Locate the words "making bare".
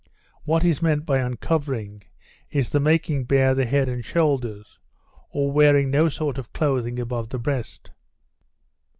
2.79-3.53